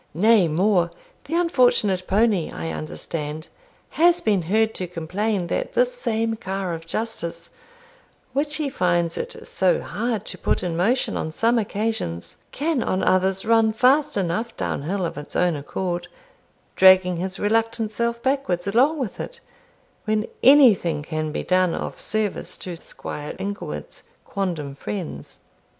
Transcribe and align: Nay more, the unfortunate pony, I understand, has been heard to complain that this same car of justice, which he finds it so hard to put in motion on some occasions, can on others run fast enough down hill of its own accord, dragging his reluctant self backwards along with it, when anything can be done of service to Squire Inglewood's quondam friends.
Nay 0.15 0.47
more, 0.47 0.89
the 1.25 1.35
unfortunate 1.35 2.07
pony, 2.07 2.49
I 2.51 2.71
understand, 2.71 3.49
has 3.91 4.19
been 4.19 4.41
heard 4.41 4.73
to 4.73 4.87
complain 4.87 5.45
that 5.45 5.73
this 5.73 5.93
same 5.93 6.37
car 6.37 6.73
of 6.73 6.87
justice, 6.87 7.51
which 8.33 8.55
he 8.55 8.67
finds 8.67 9.15
it 9.15 9.45
so 9.45 9.79
hard 9.79 10.25
to 10.25 10.39
put 10.39 10.63
in 10.63 10.75
motion 10.75 11.15
on 11.15 11.31
some 11.31 11.59
occasions, 11.59 12.37
can 12.51 12.81
on 12.81 13.03
others 13.03 13.45
run 13.45 13.73
fast 13.73 14.17
enough 14.17 14.57
down 14.57 14.81
hill 14.81 15.05
of 15.05 15.19
its 15.19 15.35
own 15.35 15.55
accord, 15.55 16.07
dragging 16.75 17.17
his 17.17 17.39
reluctant 17.39 17.91
self 17.91 18.23
backwards 18.23 18.65
along 18.65 18.97
with 18.97 19.19
it, 19.19 19.39
when 20.05 20.25
anything 20.41 21.03
can 21.03 21.31
be 21.31 21.43
done 21.43 21.75
of 21.75 22.01
service 22.01 22.57
to 22.57 22.75
Squire 22.75 23.35
Inglewood's 23.37 24.01
quondam 24.25 24.73
friends. 24.73 25.41